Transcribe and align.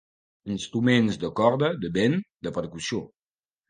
Instruments 0.55 1.21
de 1.25 1.31
corda, 1.43 1.71
de 1.87 1.95
vent, 2.01 2.19
de 2.47 2.57
percussió. 2.61 3.09